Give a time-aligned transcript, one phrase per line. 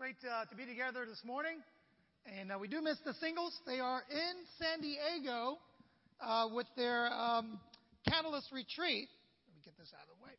[0.00, 1.60] great uh, to be together this morning.
[2.24, 3.52] And uh, we do miss the singles.
[3.66, 5.58] They are in San Diego
[6.22, 7.60] uh, with their um,
[8.08, 9.10] Catalyst retreat.
[9.44, 10.32] Let me get this out of the way.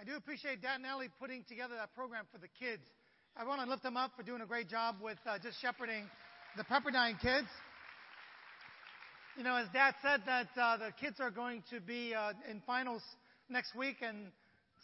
[0.00, 2.80] I do appreciate Dad and Ellie putting together that program for the kids.
[3.36, 6.08] I want to lift them up for doing a great job with uh, just shepherding
[6.56, 7.48] the Pepperdine kids.
[9.36, 12.62] You know, as Dad said, that uh, the kids are going to be uh, in
[12.66, 13.02] finals
[13.50, 14.32] next week, and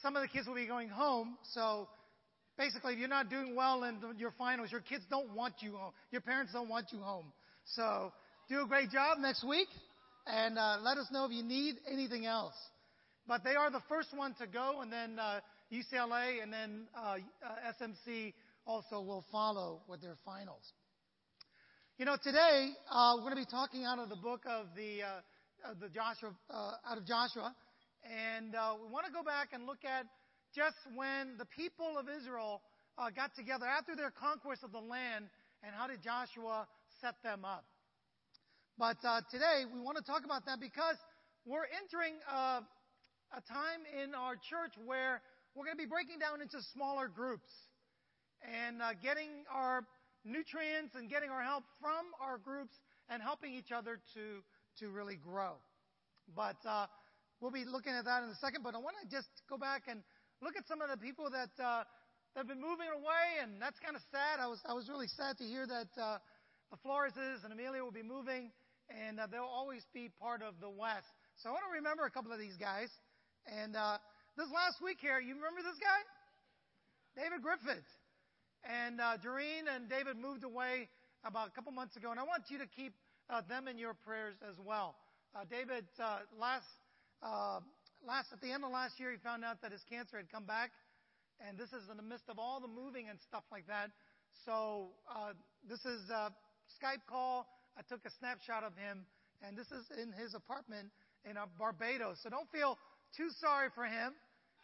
[0.03, 1.39] some of the kids will be going home.
[1.53, 1.89] So
[2.59, 5.93] basically, if you're not doing well in your finals, your kids don't want you home.
[6.11, 7.33] Your parents don't want you home.
[7.65, 8.13] So
[8.49, 9.69] do a great job next week,
[10.27, 12.55] and uh, let us know if you need anything else.
[13.29, 15.39] But they are the first one to go, and then uh,
[15.73, 18.35] UCLA and then uh, uh SMC
[18.67, 20.73] also will follow with their finals.
[21.99, 25.03] You know, today uh, we're going to be talking out of the book of the,
[25.03, 27.55] uh, of the Joshua, out of Joshua,
[28.05, 30.07] and uh, we want to go back and look at
[30.55, 32.61] just when the people of Israel
[32.99, 35.27] uh, got together after their conquest of the land
[35.63, 36.67] and how did Joshua
[37.01, 37.65] set them up.
[38.79, 40.97] But uh, today we want to talk about that because
[41.47, 42.67] we're entering a,
[43.33, 45.23] a time in our church where
[45.55, 47.49] we're going to be breaking down into smaller groups
[48.43, 49.85] and uh, getting our
[50.25, 52.75] nutrients and getting our help from our groups
[53.09, 54.43] and helping each other to
[54.81, 55.53] to really grow.
[56.35, 56.87] But uh,
[57.43, 59.91] We'll be looking at that in a second, but I want to just go back
[59.91, 60.07] and
[60.39, 61.83] look at some of the people that uh,
[62.39, 64.39] have been moving away, and that's kind of sad.
[64.39, 66.23] I was I was really sad to hear that uh,
[66.71, 68.55] the Floreses and Amelia will be moving,
[68.87, 71.11] and uh, they'll always be part of the West.
[71.43, 72.95] So I want to remember a couple of these guys.
[73.51, 73.99] And uh,
[74.39, 75.99] this last week here, you remember this guy,
[77.19, 77.91] David Griffith,
[78.63, 80.87] and uh, Doreen and David moved away
[81.27, 82.95] about a couple months ago, and I want you to keep
[83.27, 84.95] uh, them in your prayers as well.
[85.35, 86.71] Uh, David uh, last
[88.33, 90.71] at the end of last year, he found out that his cancer had come back,
[91.47, 93.91] and this is in the midst of all the moving and stuff like that.
[94.45, 95.33] So uh,
[95.69, 96.33] this is a
[96.81, 97.47] Skype call.
[97.77, 99.07] I took a snapshot of him,
[99.47, 100.89] and this is in his apartment
[101.29, 102.19] in uh, Barbados.
[102.23, 102.79] So don't feel
[103.17, 104.15] too sorry for him.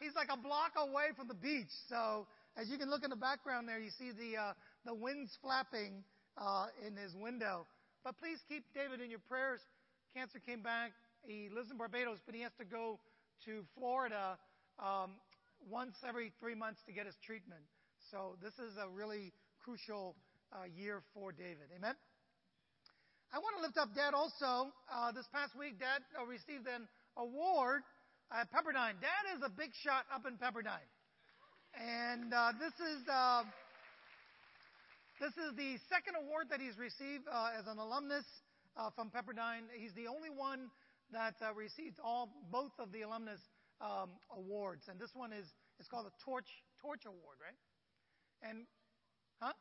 [0.01, 1.73] He's like a block away from the beach.
[1.89, 4.53] So as you can look in the background there, you see the uh,
[4.85, 6.05] the winds flapping
[6.37, 7.67] uh, in his window.
[8.05, 9.61] But please keep David in your prayers.
[10.15, 10.93] Cancer came back.
[11.27, 12.99] He lives in Barbados, but he has to go
[13.45, 14.39] to Florida
[14.79, 15.13] um,
[15.69, 17.63] once every three months to get his treatment.
[18.11, 20.17] So this is a really crucial
[20.53, 21.69] uh, year for David.
[21.77, 21.95] Amen.
[23.33, 24.73] I want to lift up Dad also.
[24.89, 27.83] Uh, this past week, Dad uh, received an award
[28.33, 28.97] at Pepperdine.
[29.05, 30.89] Dad is a big shot up in Pepperdine,
[31.77, 33.45] and uh, this is uh,
[35.21, 38.25] this is the second award that he's received uh, as an alumnus
[38.95, 39.67] from Pepperdine.
[39.77, 40.71] He's the only one
[41.13, 43.41] that uh, received all both of the alumnus
[43.81, 45.47] um, awards, and this one is
[45.79, 46.49] it's called the Torch
[46.81, 47.59] Torch Award, right?
[48.43, 48.67] And
[49.41, 49.53] huh?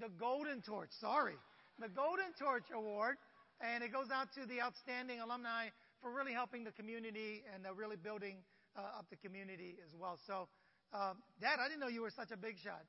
[0.00, 0.90] The Golden Torch.
[1.00, 1.36] Sorry,
[1.78, 3.16] the Golden Torch Award,
[3.60, 5.68] and it goes out to the outstanding alumni
[6.00, 8.36] for really helping the community and uh, really building
[8.76, 10.18] uh, up the community as well.
[10.26, 10.48] So,
[10.92, 12.82] uh, Dad, I didn't know you were such a big shot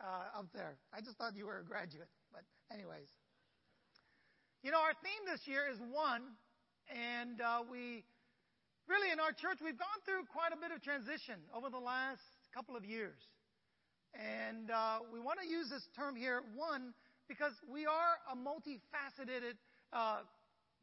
[0.00, 0.76] uh, up there.
[0.92, 2.08] I just thought you were a graduate.
[2.32, 3.08] But anyways.
[4.64, 6.34] You know, our theme this year is one,
[6.90, 8.02] and uh, we
[8.90, 12.26] really in our church we've gone through quite a bit of transition over the last
[12.50, 13.22] couple of years,
[14.18, 16.90] and uh, we want to use this term here, one,
[17.30, 19.54] because we are a multifaceted
[19.94, 20.26] uh,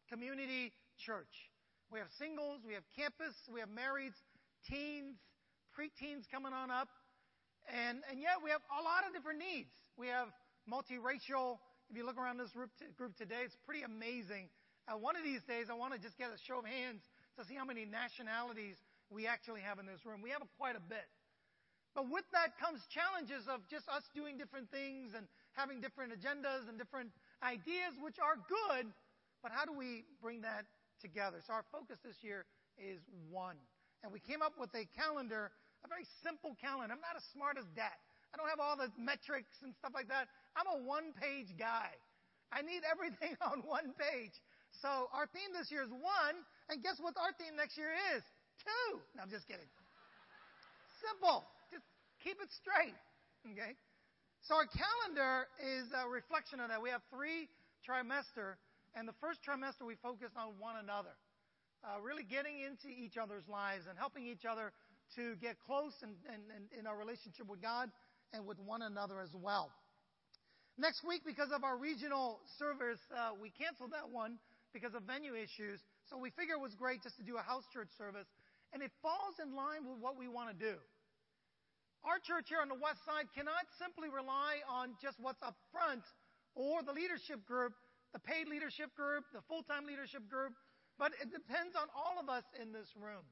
[0.07, 1.51] community church.
[1.91, 4.15] We have singles, we have campus, we have marrieds,
[4.71, 5.19] teens,
[5.75, 6.87] preteens coming on up,
[7.67, 9.75] and and yet we have a lot of different needs.
[9.99, 10.31] We have
[10.63, 11.59] multiracial
[11.89, 12.71] if you look around this group,
[13.17, 14.49] today, it's pretty amazing.
[14.87, 17.01] Uh, one of these days, I want to just get a show of hands
[17.37, 18.75] to see how many nationalities
[19.09, 20.21] we actually have in this room.
[20.21, 21.05] We have quite a bit.
[21.93, 25.25] But with that comes challenges of just us doing different things and
[25.55, 27.09] having different agendas and different
[27.39, 28.91] ideas, which are good,
[29.41, 30.67] but how do we bring that
[30.99, 31.39] together?
[31.47, 32.43] So our focus this year
[32.75, 32.99] is
[33.31, 33.55] one.
[34.03, 36.91] And we came up with a calendar, a very simple calendar.
[36.91, 37.95] I'm not as smart as that.
[38.35, 40.27] I don't have all the metrics and stuff like that.
[40.59, 41.87] I'm a one page guy.
[42.51, 44.35] I need everything on one page.
[44.83, 46.35] So our theme this year is one,
[46.67, 48.19] and guess what our theme next year is?
[48.59, 48.99] Two.
[49.15, 49.71] No, I'm just kidding.
[50.99, 51.47] Simple.
[51.71, 51.87] Just
[52.19, 52.99] keep it straight.
[53.55, 53.71] Okay?
[54.43, 56.83] So our calendar is a reflection of that.
[56.83, 57.47] We have three
[57.87, 58.59] trimester,
[58.99, 61.15] and the first trimester we focus on one another.
[61.87, 64.75] Uh, really getting into each other's lives and helping each other
[65.15, 67.87] to get close in, in, in our relationship with God
[68.35, 69.71] and with one another as well.
[70.77, 74.35] Next week, because of our regional service, uh, we canceled that one
[74.75, 75.79] because of venue issues.
[76.11, 78.27] So we figured it was great just to do a house church service.
[78.73, 80.75] and it falls in line with what we want to do.
[82.03, 86.03] Our church here on the west side cannot simply rely on just what's up front
[86.59, 87.71] or the leadership group,
[88.11, 90.51] the paid leadership group, the full time leadership group,
[90.99, 93.23] but it depends on all of us in this room.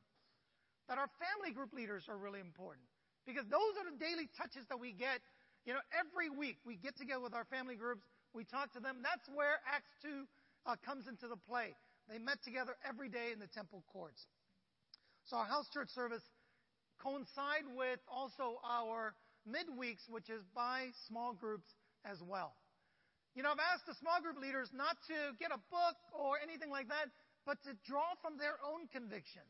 [0.88, 2.88] That our family group leaders are really important
[3.26, 5.20] because those are the daily touches that we get.
[5.66, 8.04] You know, every week we get together with our family groups,
[8.34, 9.00] we talk to them.
[9.04, 10.28] That's where Acts 2
[10.66, 11.76] uh, comes into the play.
[12.10, 14.28] They met together every day in the temple courts.
[15.26, 16.24] So our house church service
[17.00, 19.16] coincide with also our
[19.48, 21.68] midweeks, which is by small groups
[22.04, 22.56] as well.
[23.36, 26.70] You know, I've asked the small group leaders not to get a book or anything
[26.70, 27.10] like that,
[27.46, 29.42] but to draw from their own conviction.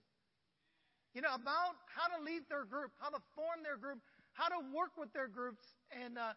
[1.14, 4.02] You know, about how to lead their group, how to form their group,
[4.34, 5.62] how to work with their groups,
[5.94, 6.34] and uh,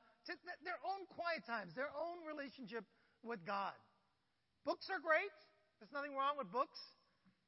[0.60, 2.84] their own quiet times, their own relationship
[3.24, 3.72] with God.
[4.68, 5.32] Books are great.
[5.80, 6.76] There's nothing wrong with books.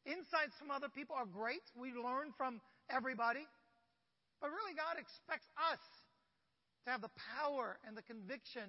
[0.08, 1.64] Insights from other people are great.
[1.76, 3.44] We learn from everybody.
[4.40, 5.82] But really, God expects us
[6.86, 8.64] to have the power and the conviction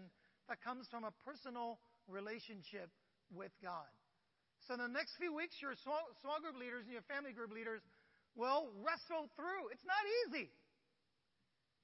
[0.52, 1.80] that comes from a personal
[2.10, 2.90] relationship
[3.32, 3.88] with God.
[4.68, 7.54] So, in the next few weeks, your small, small group leaders and your family group
[7.54, 7.80] leaders
[8.36, 9.70] will wrestle through.
[9.72, 10.50] It's not easy.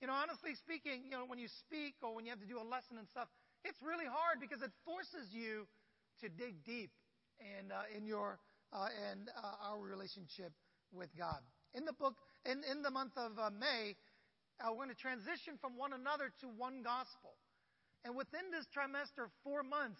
[0.02, 2.60] You know, honestly speaking, you know, when you speak or when you have to do
[2.60, 3.28] a lesson and stuff,
[3.64, 5.66] it's really hard because it forces you
[6.22, 6.92] to dig deep
[7.40, 8.40] in, uh, in your
[8.74, 10.52] uh, and uh, our relationship
[10.92, 11.40] with God.
[11.74, 12.16] In the book,
[12.46, 13.96] in, in the month of uh, May,
[14.60, 17.36] uh, we're going to transition from one another to one gospel.
[18.04, 20.00] And within this trimester, four months,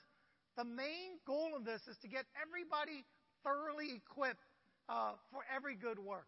[0.56, 3.04] the main goal of this is to get everybody
[3.44, 4.46] thoroughly equipped
[4.88, 6.28] uh, for every good work.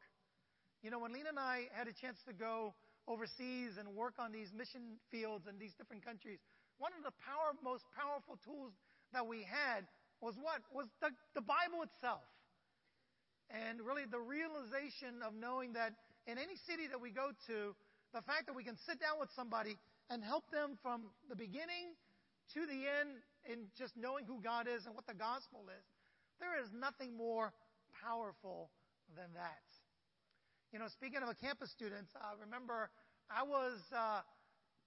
[0.84, 2.74] You know, when Lena and I had a chance to go
[3.08, 6.40] overseas and work on these mission fields in these different countries,
[6.78, 8.74] one of the power, most powerful tools
[9.14, 9.90] that we had
[10.22, 10.62] was what?
[10.74, 12.26] Was the, the Bible itself.
[13.50, 15.94] And really the realization of knowing that
[16.28, 17.74] in any city that we go to,
[18.14, 19.78] the fact that we can sit down with somebody
[20.10, 21.96] and help them from the beginning
[22.54, 25.86] to the end in just knowing who God is and what the gospel is,
[26.40, 27.54] there is nothing more
[28.04, 28.70] powerful
[29.16, 29.64] than that.
[30.74, 32.92] You know, speaking of a campus student, I remember
[33.32, 34.20] I was, uh,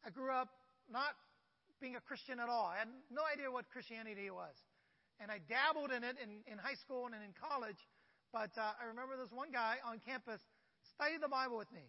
[0.04, 0.52] I grew up
[0.92, 1.16] not
[1.80, 2.68] being a Christian at all.
[2.68, 4.52] I had no idea what Christianity was.
[5.20, 7.80] And I dabbled in it in, in high school and in college.
[8.28, 10.44] But uh, I remember this one guy on campus
[10.92, 11.88] studied the Bible with me.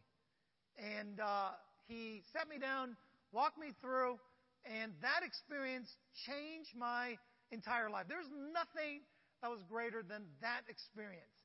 [0.79, 2.95] And uh, he set me down,
[3.35, 4.15] walked me through,
[4.63, 5.91] and that experience
[6.23, 7.19] changed my
[7.51, 8.07] entire life.
[8.07, 9.03] There's nothing
[9.43, 11.35] that was greater than that experience.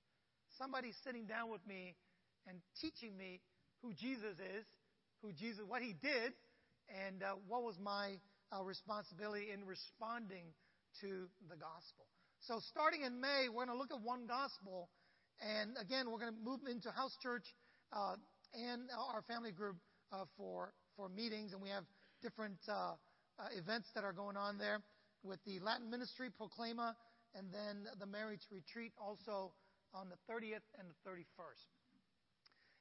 [0.55, 1.99] Somebody sitting down with me
[2.47, 3.41] and teaching me
[3.83, 4.65] who Jesus is,
[5.23, 6.33] who Jesus, what he did,
[6.89, 8.19] and uh, what was my
[8.55, 10.55] uh, responsibility in responding
[11.01, 12.07] to the gospel.
[12.41, 14.89] So starting in May, we're going to look at one gospel,
[15.41, 17.45] and again, we're going to move into house church
[17.93, 18.17] uh,
[18.55, 19.77] and our family group
[20.13, 21.85] uh, for for meetings, and we have
[22.23, 22.95] different uh,
[23.39, 24.81] uh, events that are going on there
[25.23, 26.95] with the Latin ministry Proclama,
[27.35, 29.53] and then the marriage retreat also
[29.93, 31.76] on the 30th and the 31st.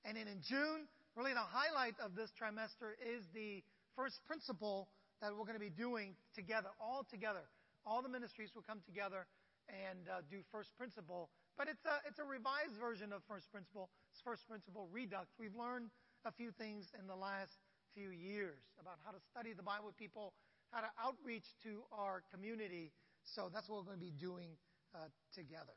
[0.06, 0.86] And then in June,
[1.18, 3.66] really the highlight of this trimester is the
[3.98, 4.88] first principle
[5.20, 7.42] that we're going to be doing together, all together.
[7.86, 9.26] All the ministries will come together
[9.66, 11.30] and uh, do first principle.
[11.58, 13.90] But it's a, it's a revised version of first principle.
[14.14, 15.26] It's first principle redux.
[15.40, 15.90] We've learned
[16.26, 17.58] a few things in the last
[17.98, 20.34] few years about how to study the Bible with people,
[20.70, 22.92] how to outreach to our community.
[23.24, 24.54] So that's what we're going to be doing
[24.94, 25.74] uh, together.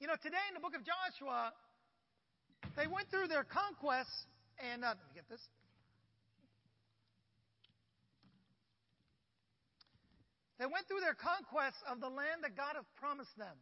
[0.00, 1.52] You know, today in the book of Joshua,
[2.76, 4.26] they went through their conquests,
[4.58, 5.42] and uh, let me get this.
[10.58, 13.58] They went through their conquests of the land that God had promised them.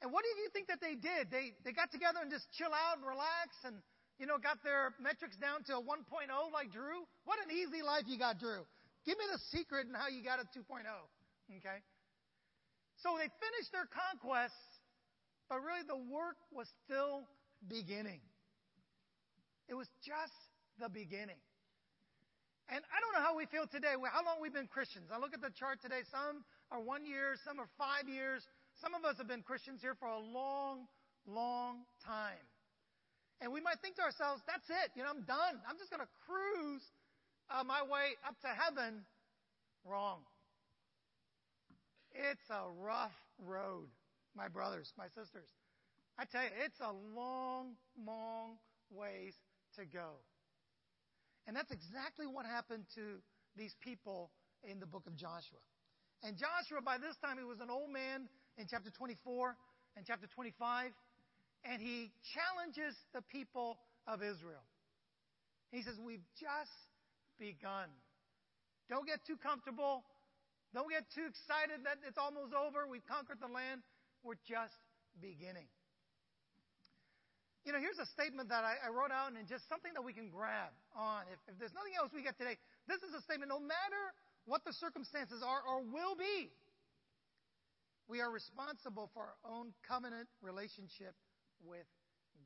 [0.00, 1.28] And what do you think that they did?
[1.28, 3.76] They, they got together and just chill out and relax and,
[4.16, 6.08] you know, got their metrics down to a 1.0
[6.54, 7.04] like Drew.
[7.28, 8.64] What an easy life you got, Drew.
[9.04, 10.88] Give me the secret and how you got a 2.0.
[10.88, 11.78] Okay?
[13.04, 14.80] So they finished their conquests,
[15.52, 17.28] but really the work was still
[17.68, 18.20] beginning.
[19.68, 20.34] It was just
[20.78, 21.38] the beginning.
[22.70, 25.10] And I don't know how we feel today, how long we've been Christians.
[25.10, 26.06] I look at the chart today.
[26.10, 28.46] Some are one year, some are five years.
[28.78, 30.86] Some of us have been Christians here for a long,
[31.26, 32.46] long time.
[33.40, 34.94] And we might think to ourselves, that's it.
[34.94, 35.58] You know, I'm done.
[35.66, 36.84] I'm just going to cruise
[37.50, 39.02] uh, my way up to heaven.
[39.84, 40.20] Wrong.
[42.12, 43.88] It's a rough road,
[44.36, 45.48] my brothers, my sisters.
[46.20, 48.60] I tell you, it's a long, long
[48.92, 49.32] ways
[49.76, 50.20] to go.
[51.46, 53.24] And that's exactly what happened to
[53.56, 54.30] these people
[54.62, 55.64] in the book of Joshua.
[56.22, 59.56] And Joshua, by this time, he was an old man in chapter 24
[59.96, 60.92] and chapter 25.
[61.64, 64.64] and he challenges the people of Israel.
[65.72, 66.76] He says, We've just
[67.38, 67.88] begun.
[68.88, 70.04] Don't get too comfortable.
[70.74, 72.86] Don't get too excited that it's almost over.
[72.86, 73.80] We've conquered the land.
[74.22, 74.76] We're just
[75.20, 75.66] beginning.
[77.64, 80.16] You know, here's a statement that I, I wrote out and just something that we
[80.16, 81.28] can grab on.
[81.28, 82.56] If, if there's nothing else we get today,
[82.88, 84.02] this is a statement no matter
[84.48, 86.48] what the circumstances are or will be,
[88.08, 91.12] we are responsible for our own covenant relationship
[91.60, 91.86] with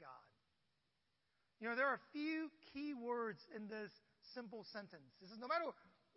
[0.02, 0.26] God.
[1.62, 3.94] You know, there are a few key words in this
[4.34, 5.14] simple sentence.
[5.22, 5.70] This is no matter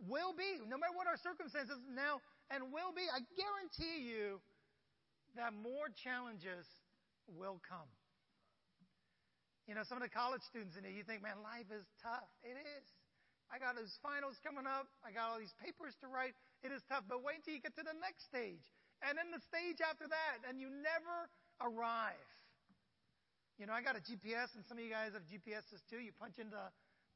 [0.06, 4.42] will be, no matter what our circumstances now and will be, I guarantee you
[5.36, 6.66] that more challenges
[7.30, 7.88] will come.
[9.68, 12.32] You know, some of the college students in here, you think, man, life is tough.
[12.40, 12.86] It is.
[13.52, 14.88] I got those finals coming up.
[15.04, 16.36] I got all these papers to write.
[16.64, 17.04] It is tough.
[17.08, 18.64] But wait until you get to the next stage.
[19.04, 20.48] And then the stage after that.
[20.48, 21.28] And you never
[21.60, 22.32] arrive.
[23.60, 25.98] You know, I got a GPS, and some of you guys have GPSs too.
[25.98, 26.60] You punch into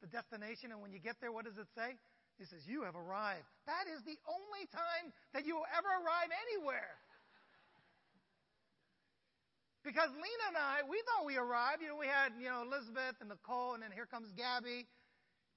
[0.01, 1.95] the destination, and when you get there, what does it say?
[2.41, 3.45] It says, You have arrived.
[3.69, 6.97] That is the only time that you will ever arrive anywhere.
[9.83, 11.81] Because Lena and I, we thought we arrived.
[11.81, 14.85] You know, we had, you know, Elizabeth and Nicole, and then here comes Gabby.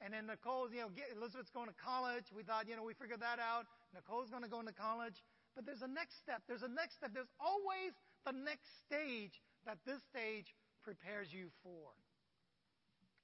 [0.00, 2.24] And then Nicole's, you know, Elizabeth's going to college.
[2.34, 3.68] We thought, you know, we figured that out.
[3.94, 5.20] Nicole's going to go into college.
[5.54, 6.42] But there's a next step.
[6.48, 7.12] There's a next step.
[7.14, 7.94] There's always
[8.26, 9.38] the next stage
[9.68, 10.52] that this stage
[10.82, 11.92] prepares you for.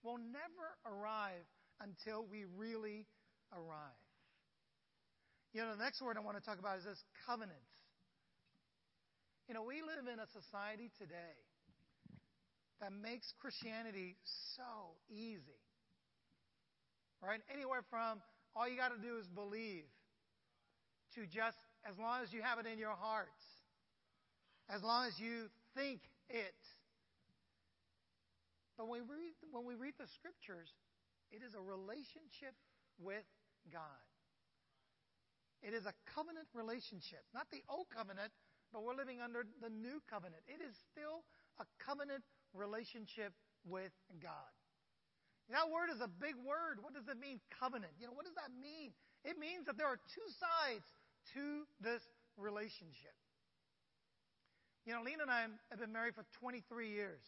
[0.03, 1.45] We'll never arrive
[1.81, 3.07] until we really
[3.53, 4.05] arrive.
[5.53, 7.67] You know, the next word I want to talk about is this covenant.
[9.51, 11.35] You know, we live in a society today
[12.79, 14.15] that makes Christianity
[14.55, 15.59] so easy.
[17.19, 17.43] Right?
[17.51, 18.23] Anywhere from
[18.55, 19.91] all you got to do is believe
[21.19, 23.35] to just as long as you have it in your heart,
[24.71, 25.99] as long as you think
[26.31, 26.55] it.
[28.79, 30.71] But when we read, when we read the scriptures,
[31.35, 32.55] it is a relationship
[33.03, 33.27] with
[33.75, 33.99] God.
[35.67, 38.31] It is a covenant relationship, not the old covenant,
[38.73, 40.43] but we're living under the new covenant.
[40.47, 41.27] It is still
[41.59, 42.23] a covenant
[42.55, 43.35] relationship
[43.67, 44.51] with God.
[45.51, 46.79] That word is a big word.
[46.79, 47.91] What does it mean, covenant?
[47.99, 48.95] You know, what does that mean?
[49.27, 50.87] It means that there are two sides
[51.35, 52.03] to this
[52.39, 53.13] relationship.
[54.87, 57.21] You know, Lena and I have been married for 23 years.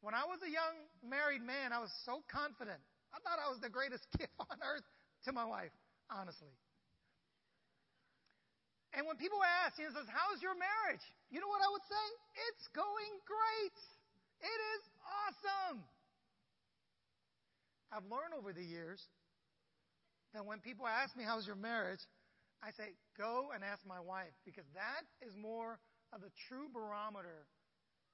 [0.00, 2.80] When I was a young married man, I was so confident.
[3.12, 4.84] I thought I was the greatest gift on earth
[5.24, 5.72] to my wife,
[6.10, 6.52] honestly.
[8.94, 11.02] And when people ask, he says, How's your marriage?
[11.34, 12.06] You know what I would say?
[12.50, 13.78] It's going great.
[14.38, 15.82] It is awesome.
[17.90, 19.02] I've learned over the years
[20.34, 22.02] that when people ask me, How's your marriage?
[22.62, 25.82] I say, Go and ask my wife, because that is more
[26.14, 27.50] of the true barometer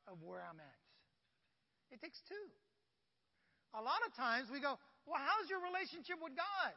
[0.09, 0.81] of where I'm at.
[1.93, 2.49] It takes two.
[3.77, 6.73] A lot of times we go, Well, how's your relationship with God?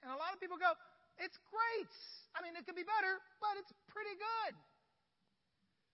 [0.00, 0.72] And a lot of people go,
[1.18, 1.94] It's great.
[2.34, 4.54] I mean, it could be better, but it's pretty good.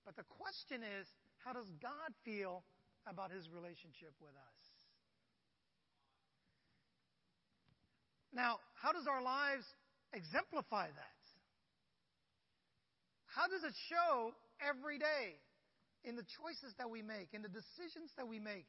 [0.04, 1.06] But the question is,
[1.44, 2.64] how does God feel
[3.06, 4.60] about his relationship with us?
[8.32, 9.66] Now, how does our lives
[10.12, 11.20] exemplify that?
[13.26, 15.38] How does it show every day
[16.04, 18.66] in the choices that we make, in the decisions that we make?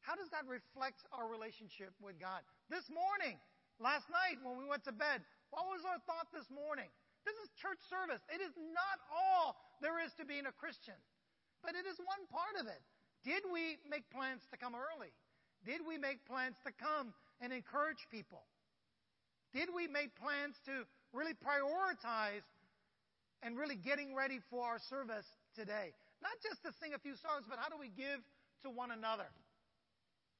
[0.00, 2.44] How does that reflect our relationship with God?
[2.70, 3.36] This morning,
[3.82, 6.88] last night when we went to bed, what was our thought this morning?
[7.26, 8.22] This is church service.
[8.30, 10.96] It is not all there is to being a Christian,
[11.62, 12.82] but it is one part of it.
[13.26, 15.10] Did we make plans to come early?
[15.66, 17.10] Did we make plans to come
[17.42, 18.46] and encourage people?
[19.50, 22.46] Did we make plans to really prioritize
[23.42, 25.26] and really getting ready for our service
[25.58, 25.90] today?
[26.22, 28.22] Not just to sing a few songs, but how do we give
[28.62, 29.26] to one another?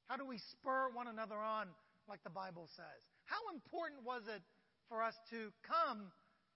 [0.07, 1.67] How do we spur one another on,
[2.07, 3.01] like the Bible says?
[3.25, 4.41] How important was it
[4.89, 6.11] for us to come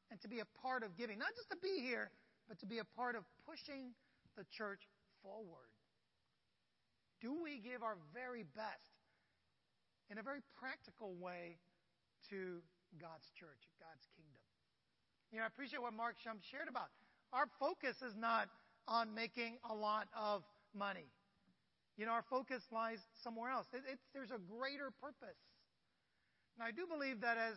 [0.09, 1.19] and to be a part of giving.
[1.19, 2.11] Not just to be here,
[2.47, 3.93] but to be a part of pushing
[4.35, 4.81] the church
[5.23, 5.71] forward.
[7.21, 8.91] Do we give our very best
[10.09, 11.57] in a very practical way
[12.29, 12.59] to
[13.00, 14.41] God's church, God's kingdom?
[15.31, 16.89] You know, I appreciate what Mark Shum shared about.
[17.31, 18.50] Our focus is not
[18.88, 20.43] on making a lot of
[20.75, 21.07] money.
[21.95, 23.67] You know, our focus lies somewhere else.
[23.71, 25.39] It, there's a greater purpose.
[26.57, 27.55] Now, I do believe that as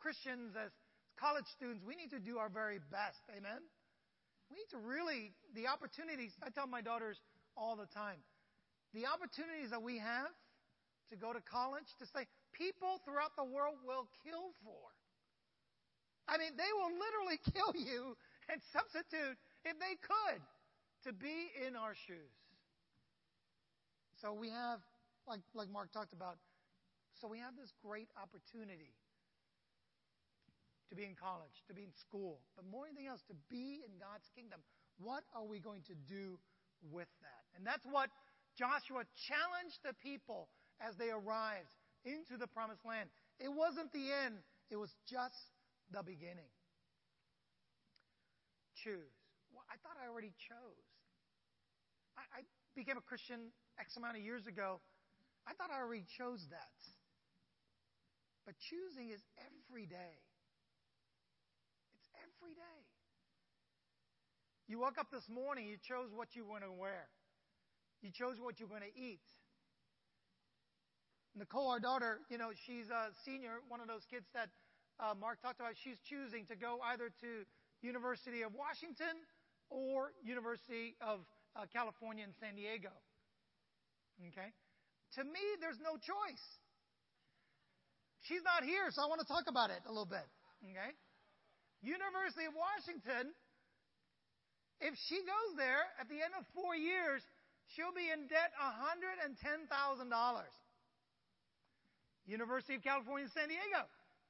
[0.00, 0.72] Christians, as
[1.20, 3.20] college students, we need to do our very best.
[3.30, 3.60] Amen?
[4.48, 7.20] We need to really, the opportunities, I tell my daughters
[7.56, 8.18] all the time,
[8.96, 10.32] the opportunities that we have
[11.12, 12.26] to go to college, to say,
[12.56, 14.90] people throughout the world will kill for.
[16.26, 18.16] I mean, they will literally kill you
[18.50, 20.42] and substitute if they could
[21.06, 22.34] to be in our shoes.
[24.22, 24.80] So we have,
[25.28, 26.36] like, like Mark talked about,
[27.20, 28.92] so we have this great opportunity
[30.90, 33.80] to be in college, to be in school, but more than anything else, to be
[33.86, 34.58] in God's kingdom.
[34.98, 36.36] What are we going to do
[36.90, 37.42] with that?
[37.56, 38.10] And that's what
[38.58, 40.50] Joshua challenged the people
[40.82, 41.70] as they arrived
[42.04, 43.08] into the promised land.
[43.38, 45.54] It wasn't the end, it was just
[45.94, 46.50] the beginning.
[48.82, 49.14] Choose.
[49.54, 50.86] Well, I thought I already chose.
[52.18, 52.40] I, I
[52.74, 54.80] became a Christian X amount of years ago.
[55.46, 56.78] I thought I already chose that.
[58.46, 60.18] But choosing is every day.
[62.40, 62.80] Every day.
[64.66, 67.04] You woke up this morning, you chose what you want to wear.
[68.00, 69.20] You chose what you're going to eat.
[71.36, 74.48] Nicole, our daughter, you know, she's a senior, one of those kids that
[74.98, 75.76] uh, Mark talked about.
[75.84, 77.44] She's choosing to go either to
[77.84, 79.20] University of Washington
[79.68, 81.20] or University of
[81.54, 82.90] uh, California in San Diego.
[84.32, 84.48] Okay?
[85.20, 86.46] To me, there's no choice.
[88.24, 90.24] She's not here, so I want to talk about it a little bit.
[90.64, 90.96] Okay?
[91.80, 93.32] University of Washington,
[94.80, 97.24] if she goes there at the end of four years,
[97.72, 99.68] she'll be in debt $110,000.
[102.26, 103.84] University of California, San Diego.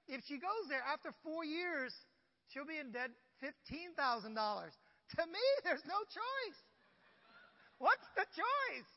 [0.08, 1.94] If she goes there after four years,
[2.50, 3.10] she'll be in debt
[3.42, 3.94] $15,000.
[3.94, 6.60] To me, there's no choice.
[7.78, 8.90] What's the choice?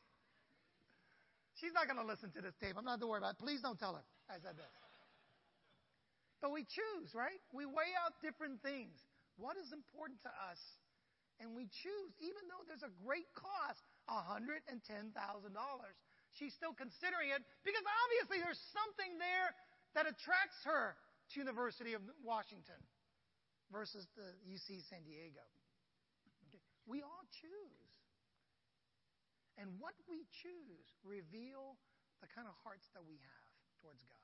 [1.60, 2.74] She's not going to listen to this tape.
[2.76, 3.42] I'm not to worry about it.
[3.42, 4.83] Please don't tell her I said this.
[6.44, 7.40] But we choose, right?
[7.56, 9.00] We weigh out different things.
[9.40, 10.60] What is important to us?
[11.40, 13.80] And we choose, even though there's a great cost,
[14.12, 14.60] $110,000.
[16.36, 19.56] She's still considering it because obviously there's something there
[19.96, 21.00] that attracts her
[21.32, 22.76] to University of Washington
[23.72, 25.48] versus the UC San Diego.
[26.52, 26.60] Okay.
[26.84, 27.88] We all choose.
[29.56, 31.80] And what we choose reveal
[32.20, 33.48] the kind of hearts that we have
[33.80, 34.23] towards God.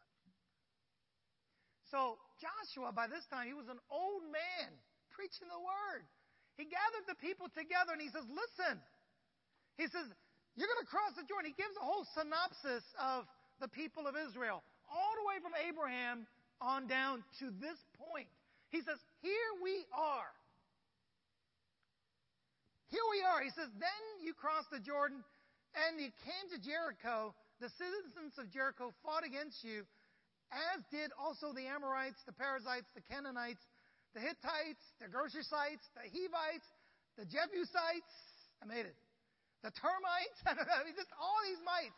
[1.91, 4.71] So Joshua, by this time, he was an old man
[5.11, 6.07] preaching the word.
[6.55, 8.79] He gathered the people together and he says, listen.
[9.77, 10.07] He says,
[10.55, 11.51] you're going to cross the Jordan.
[11.51, 13.27] He gives a whole synopsis of
[13.59, 16.25] the people of Israel, all the way from Abraham
[16.61, 18.29] on down to this point.
[18.73, 20.33] He says, here we are.
[22.91, 23.39] Here we are.
[23.39, 25.23] He says, Then you crossed the Jordan
[25.79, 27.33] and you came to Jericho.
[27.63, 29.87] The citizens of Jericho fought against you,
[30.51, 33.63] as did also the Amorites, the Perizzites, the Canaanites,
[34.15, 36.67] the Hittites, the Gershonites, the Hivites,
[37.15, 38.15] the Jebusites.
[38.63, 38.99] I made it.
[39.63, 40.39] The termites.
[40.47, 41.97] I just all these mites.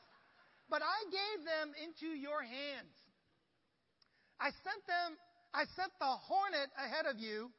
[0.68, 2.96] But I gave them into your hands.
[4.40, 5.16] I sent them,
[5.54, 7.50] I sent the hornet ahead of you,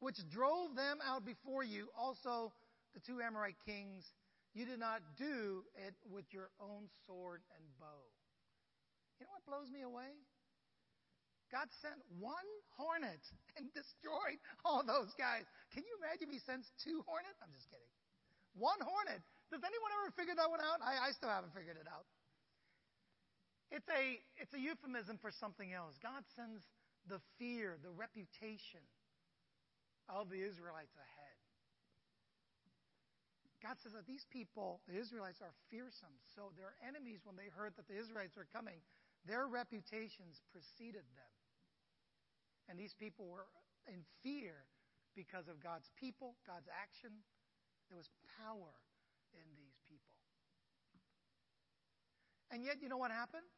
[0.00, 1.88] which drove them out before you.
[1.98, 2.52] Also,
[2.94, 4.04] the two Amorite kings,
[4.54, 8.11] you did not do it with your own sword and bow.
[9.22, 10.18] You know what blows me away?
[11.54, 13.22] God sent one hornet
[13.54, 15.46] and destroyed all those guys.
[15.70, 17.38] Can you imagine if he sends two hornets?
[17.38, 17.86] I'm just kidding.
[18.58, 19.22] One hornet.
[19.54, 20.82] Does anyone ever figure that one out?
[20.82, 22.02] I, I still haven't figured it out.
[23.70, 25.94] It's a, it's a euphemism for something else.
[26.02, 26.66] God sends
[27.06, 28.82] the fear, the reputation
[30.10, 31.38] of the Israelites ahead.
[33.62, 36.10] God says that these people, the Israelites, are fearsome.
[36.34, 38.82] So their enemies, when they heard that the Israelites were coming,
[39.26, 41.32] their reputations preceded them.
[42.68, 43.46] And these people were
[43.86, 44.66] in fear
[45.14, 47.10] because of God's people, God's action.
[47.90, 48.08] There was
[48.38, 48.72] power
[49.34, 50.16] in these people.
[52.50, 53.48] And yet, you know what happened?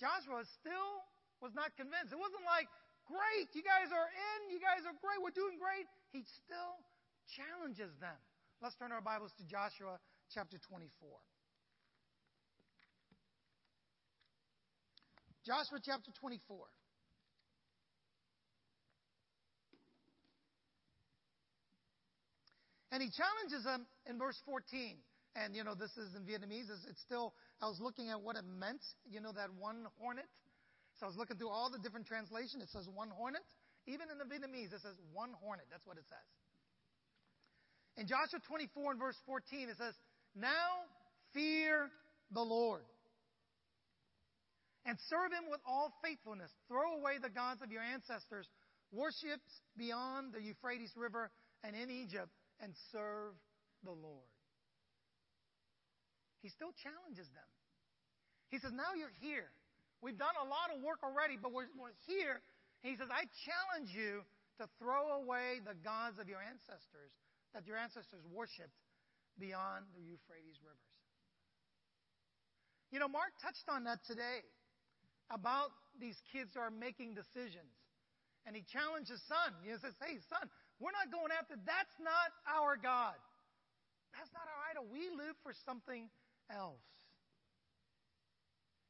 [0.00, 1.04] Joshua still
[1.44, 2.12] was not convinced.
[2.12, 2.68] It wasn't like,
[3.04, 5.84] great, you guys are in, you guys are great, we're doing great.
[6.14, 6.80] He still
[7.28, 8.16] challenges them.
[8.62, 9.98] Let's turn our Bibles to Joshua
[10.32, 10.88] chapter 24.
[15.44, 16.66] Joshua chapter 24.
[22.92, 24.98] And he challenges them in verse 14.
[25.36, 26.66] And, you know, this is in Vietnamese.
[26.90, 30.26] It's still, I was looking at what it meant, you know, that one hornet.
[30.98, 32.64] So I was looking through all the different translations.
[32.64, 33.46] It says one hornet.
[33.86, 35.66] Even in the Vietnamese, it says one hornet.
[35.70, 36.26] That's what it says.
[37.96, 39.94] In Joshua 24 and verse 14, it says,
[40.34, 40.84] Now
[41.32, 41.88] fear
[42.34, 42.82] the Lord
[44.86, 46.50] and serve him with all faithfulness.
[46.68, 48.48] Throw away the gods of your ancestors,
[48.92, 49.40] worship
[49.76, 51.30] beyond the Euphrates River
[51.62, 53.36] and in Egypt, and serve
[53.84, 54.32] the Lord.
[56.40, 57.50] He still challenges them.
[58.48, 59.52] He says, Now you're here.
[60.00, 62.40] We've done a lot of work already, but we're, we're here.
[62.80, 64.24] he says, I challenge you
[64.56, 67.12] to throw away the gods of your ancestors
[67.52, 68.76] that your ancestors worshiped
[69.36, 70.96] beyond the Euphrates rivers.
[72.92, 74.42] You know, Mark touched on that today
[75.30, 77.72] about these kids who are making decisions.
[78.46, 79.54] And he challenged his son.
[79.62, 80.44] He says, Hey, son,
[80.82, 83.16] we're not going after, that's not our God.
[84.16, 84.84] That's not our idol.
[84.90, 86.10] We live for something
[86.50, 86.82] else.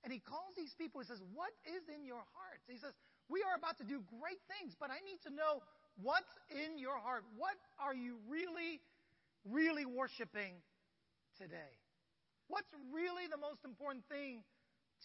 [0.00, 2.64] And he calls these people, he says, What is in your hearts?
[2.70, 2.96] He says,
[3.28, 5.60] We are about to do great things, but I need to know
[6.00, 7.26] what's in your heart.
[7.36, 8.80] What are you really,
[9.44, 10.56] really worshiping
[11.36, 11.74] today?
[12.48, 14.40] What's really the most important thing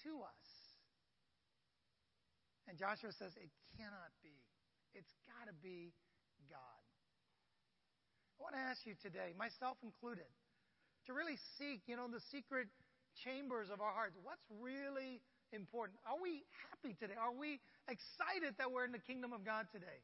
[0.08, 0.45] to us?
[2.68, 4.36] And Joshua says, It cannot be.
[4.94, 5.94] It's got to be
[6.50, 6.84] God.
[8.36, 10.28] I want to ask you today, myself included,
[11.08, 12.68] to really seek, you know, the secret
[13.24, 14.18] chambers of our hearts.
[14.24, 15.22] What's really
[15.54, 16.00] important?
[16.04, 17.16] Are we happy today?
[17.16, 20.04] Are we excited that we're in the kingdom of God today?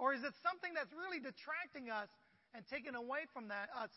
[0.00, 2.08] Or is it something that's really detracting us
[2.56, 3.92] and taking away from that us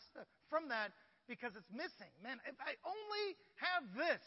[0.52, 0.92] from that
[1.32, 2.12] because it's missing?
[2.20, 3.26] Man, if I only
[3.64, 4.24] have this,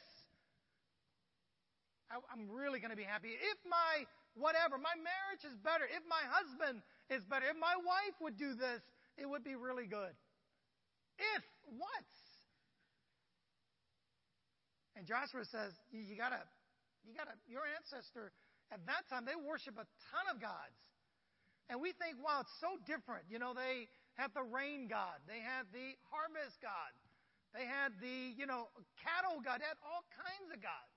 [2.10, 3.34] I, I'm really going to be happy.
[3.34, 8.16] If my whatever, my marriage is better, if my husband is better, if my wife
[8.20, 8.84] would do this,
[9.16, 10.12] it would be really good.
[11.18, 11.42] If
[11.72, 12.08] what?
[14.94, 16.40] And Joshua says, you, you gotta,
[17.04, 18.32] you gotta, your ancestor
[18.72, 20.80] at that time, they worship a ton of gods.
[21.68, 23.26] And we think, wow, it's so different.
[23.28, 26.92] You know, they had the rain god, they had the harvest god,
[27.52, 30.95] they had the, you know, cattle god, they had all kinds of gods.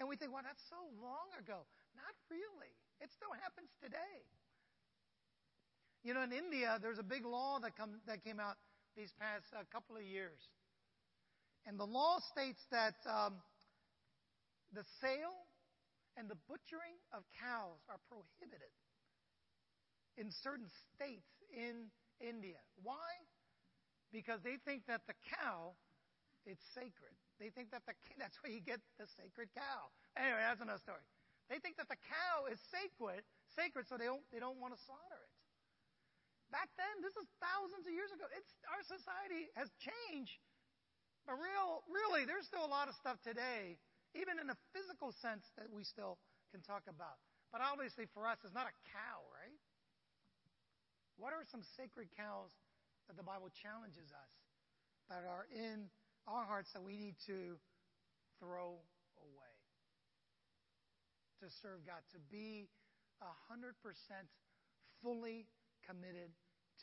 [0.00, 1.68] And we think, wow, that's so long ago.
[1.92, 2.72] Not really.
[3.04, 4.24] It still happens today.
[6.00, 8.56] You know, in India, there's a big law that, come, that came out
[8.96, 10.40] these past uh, couple of years.
[11.68, 13.36] And the law states that um,
[14.72, 15.36] the sale
[16.16, 18.72] and the butchering of cows are prohibited
[20.16, 21.92] in certain states in
[22.24, 22.64] India.
[22.82, 23.20] Why?
[24.16, 25.76] Because they think that the cow
[26.46, 27.12] it's sacred.
[27.40, 29.90] They think that the that's where you get the sacred cow.
[30.14, 31.02] Anyway, that's another story.
[31.48, 33.26] They think that the cow is sacred,
[33.56, 35.32] sacred, so they don't they don't want to slaughter it.
[36.52, 38.26] Back then, this is thousands of years ago.
[38.36, 40.38] It's our society has changed
[41.26, 43.76] but real, really, there's still a lot of stuff today,
[44.16, 46.18] even in a physical sense, that we still
[46.52, 47.20] can talk about.
[47.52, 49.58] But obviously, for us, it's not a cow, right?
[51.18, 52.50] What are some sacred cows
[53.06, 54.32] that the Bible challenges us
[55.10, 55.90] that are in
[56.26, 57.56] our hearts that we need to
[58.38, 58.80] throw
[59.20, 59.54] away?
[61.40, 62.68] To serve God, to be
[63.24, 63.72] 100%
[65.00, 65.46] fully
[65.84, 66.32] committed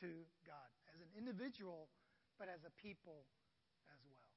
[0.01, 0.09] to
[0.45, 1.89] God as an individual,
[2.37, 3.25] but as a people
[3.89, 4.33] as well.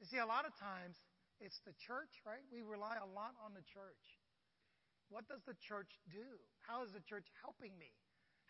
[0.00, 0.96] you see, a lot of times
[1.40, 2.44] it's the church, right?
[2.52, 4.20] We rely a lot on the church.
[5.08, 6.36] What does the church do?
[6.60, 7.88] How is the church helping me?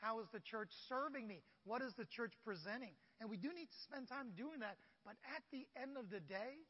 [0.02, 1.42] How is the church serving me?
[1.66, 2.94] What is the church presenting?
[3.20, 4.78] And we do need to spend time doing that.
[5.08, 6.60] But at the end of the day,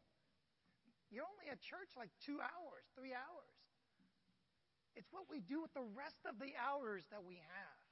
[1.10, 3.58] you're only at church like two hours, three hours.
[4.94, 7.82] It's what we do with the rest of the hours that we have,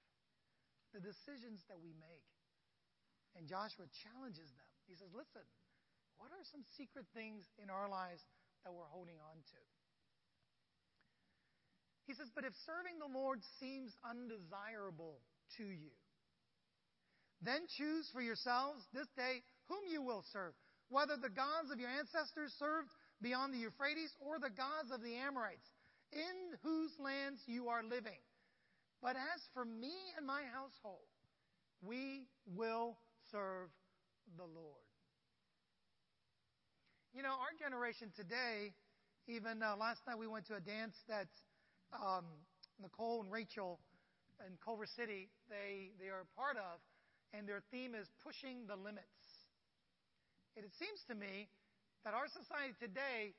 [0.95, 2.31] the decisions that we make.
[3.35, 4.71] And Joshua challenges them.
[4.87, 5.43] He says, Listen,
[6.15, 8.23] what are some secret things in our lives
[8.63, 9.63] that we're holding on to?
[12.07, 15.19] He says, But if serving the Lord seems undesirable
[15.59, 15.91] to you,
[17.43, 20.55] then choose for yourselves this day whom you will serve,
[20.89, 22.89] whether the gods of your ancestors served
[23.23, 25.67] beyond the Euphrates or the gods of the Amorites,
[26.13, 28.21] in whose lands you are living.
[29.03, 31.07] But as for me and my household,
[31.83, 32.97] we will
[33.31, 33.69] serve
[34.37, 34.87] the Lord.
[37.15, 38.73] You know, our generation today,
[39.27, 41.29] even uh, last night we went to a dance that
[41.93, 42.25] um,
[42.81, 43.81] Nicole and Rachel
[44.47, 46.81] in Culver City they they are a part of,
[47.33, 49.26] and their theme is pushing the limits.
[50.57, 51.53] It seems to me
[52.05, 53.37] that our society today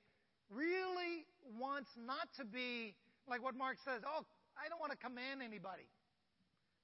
[0.54, 1.26] really
[1.58, 2.94] wants not to be
[3.26, 4.06] like what Mark says.
[4.06, 4.22] Oh,
[4.54, 5.90] I don't want to command anybody.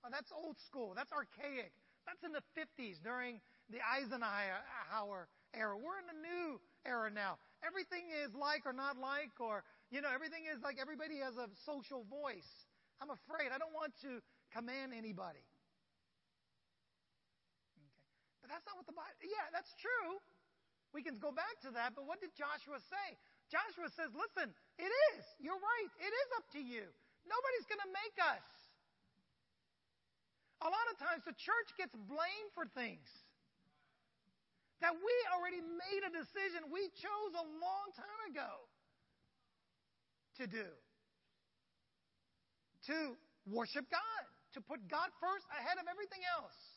[0.02, 0.98] Oh, that's old school.
[0.98, 1.72] That's archaic.
[2.10, 3.40] That's in the 50s during
[3.72, 5.76] the Eisenhower era.
[5.78, 7.40] We're in the new era now.
[7.64, 11.48] Everything is like or not like, or, you know, everything is like everybody has a
[11.64, 12.50] social voice.
[13.00, 13.56] I'm afraid.
[13.56, 14.20] I don't want to
[14.52, 15.46] command anybody.
[18.44, 20.20] But that's not what the Bible, yeah, that's true.
[20.92, 23.08] We can go back to that, but what did Joshua say?
[23.48, 25.24] Joshua says, listen, it is.
[25.40, 25.90] You're right.
[26.04, 26.84] It is up to you.
[27.24, 28.46] Nobody's going to make us.
[30.60, 33.08] A lot of times the church gets blamed for things
[34.84, 38.52] that we already made a decision we chose a long time ago
[40.40, 40.68] to do.
[42.92, 43.16] To
[43.48, 44.24] worship God,
[44.56, 46.73] to put God first ahead of everything else.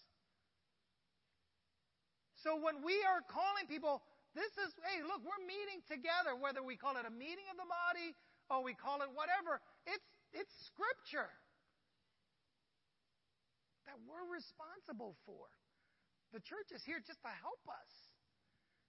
[2.47, 4.07] So when we are calling people,
[4.39, 7.67] this is, hey, look, we're meeting together, whether we call it a meeting of the
[7.67, 8.15] body
[8.47, 11.35] or we call it whatever, it's, it's scripture
[13.91, 15.51] that we're responsible for.
[16.31, 18.15] The church is here just to help us.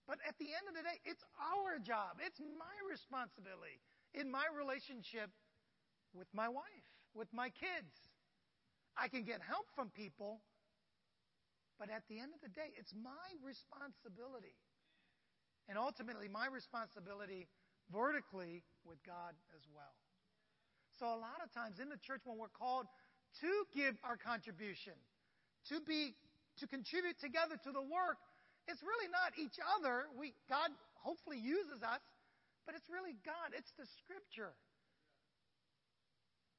[0.06, 2.22] But at the end of the day, it's our job.
[2.22, 3.82] It's my responsibility
[4.14, 5.34] in my relationship
[6.14, 6.86] with my wife,
[7.18, 7.90] with my kids.
[8.94, 10.46] I can get help from people,
[11.80, 14.58] but at the end of the day, it's my responsibility.
[15.70, 17.48] And ultimately, my responsibility
[17.92, 19.96] vertically with God as well.
[20.98, 22.88] So, a lot of times in the church, when we're called
[23.42, 24.98] to give our contribution,
[25.70, 26.16] to be
[26.58, 28.18] to contribute together to the work,
[28.66, 30.10] it's really not each other.
[30.18, 32.02] We, God hopefully uses us,
[32.66, 33.54] but it's really God.
[33.54, 34.58] It's the scripture.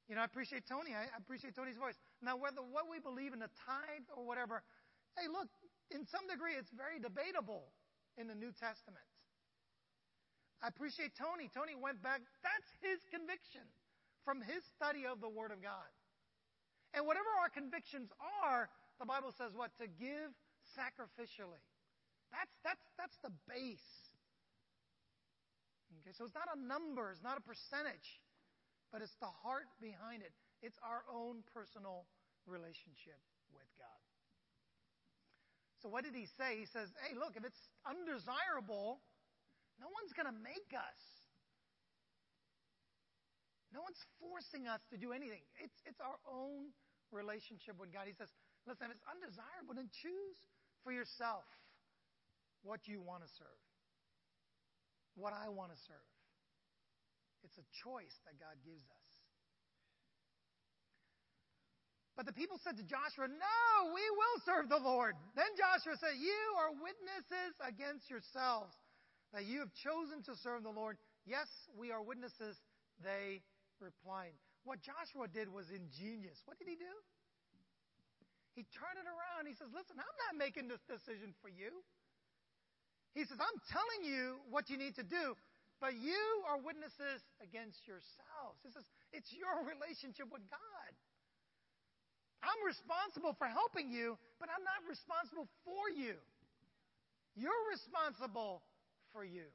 [0.08, 0.96] You know, I appreciate Tony.
[0.96, 1.98] I appreciate Tony's voice.
[2.22, 4.62] Now, whether what we believe in the tithe or whatever,
[5.18, 5.50] hey, look,
[5.90, 7.74] in some degree, it's very debatable
[8.16, 9.04] in the New Testament.
[10.62, 11.50] I appreciate Tony.
[11.50, 12.22] Tony went back.
[12.42, 13.62] That's his conviction
[14.26, 15.86] from his study of the Word of God.
[16.94, 18.10] And whatever our convictions
[18.42, 18.66] are,
[18.98, 19.70] the Bible says what?
[19.78, 20.34] To give
[20.74, 21.62] sacrificially.
[22.34, 23.90] That's, that's, that's the base.
[26.02, 28.20] Okay, so it's not a number, it's not a percentage,
[28.92, 30.32] but it's the heart behind it.
[30.60, 32.04] It's our own personal
[32.44, 33.20] relationship
[33.52, 33.97] with God.
[35.82, 36.58] So, what did he say?
[36.58, 38.98] He says, hey, look, if it's undesirable,
[39.78, 41.00] no one's going to make us.
[43.70, 45.44] No one's forcing us to do anything.
[45.62, 46.74] It's, it's our own
[47.12, 48.10] relationship with God.
[48.10, 48.32] He says,
[48.66, 50.38] listen, if it's undesirable, then choose
[50.82, 51.46] for yourself
[52.66, 53.62] what you want to serve,
[55.14, 56.10] what I want to serve.
[57.46, 59.07] It's a choice that God gives us.
[62.18, 65.14] But the people said to Joshua, No, we will serve the Lord.
[65.38, 68.74] Then Joshua said, You are witnesses against yourselves
[69.30, 70.98] that you have chosen to serve the Lord.
[71.22, 71.46] Yes,
[71.78, 72.58] we are witnesses,
[73.06, 73.38] they
[73.78, 74.34] replied.
[74.66, 76.42] What Joshua did was ingenious.
[76.42, 76.90] What did he do?
[78.58, 79.46] He turned it around.
[79.46, 81.86] He says, Listen, I'm not making this decision for you.
[83.14, 85.38] He says, I'm telling you what you need to do,
[85.78, 88.58] but you are witnesses against yourselves.
[88.66, 88.82] He says,
[89.14, 90.90] It's your relationship with God.
[92.42, 96.14] I'm responsible for helping you, but I'm not responsible for you.
[97.34, 98.62] You're responsible
[99.14, 99.46] for you.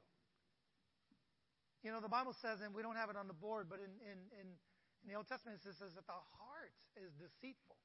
[1.84, 3.92] You know, the Bible says, and we don't have it on the board, but in,
[4.04, 7.76] in, in, in the Old Testament it says that the heart is deceitful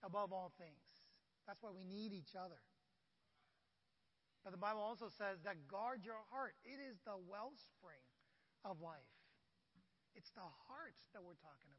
[0.00, 0.88] above all things.
[1.44, 2.60] That's why we need each other.
[4.40, 6.56] But the Bible also says that guard your heart.
[6.64, 8.04] It is the wellspring
[8.64, 9.12] of life.
[10.16, 11.77] It's the heart that we're talking about.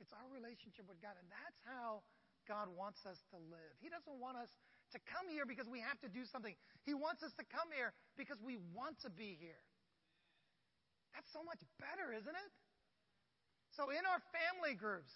[0.00, 1.14] It's our relationship with God.
[1.20, 2.02] And that's how
[2.48, 3.72] God wants us to live.
[3.78, 4.50] He doesn't want us
[4.96, 6.56] to come here because we have to do something.
[6.82, 9.60] He wants us to come here because we want to be here.
[11.14, 12.52] That's so much better, isn't it?
[13.76, 15.14] So in our family groups,